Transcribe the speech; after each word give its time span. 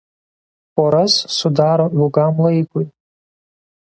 Poras 0.79 1.13
sudaro 1.39 1.85
ilgam 1.99 2.43
laikui. 2.47 2.87